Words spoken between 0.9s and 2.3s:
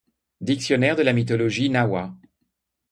de la mythologie Nahua.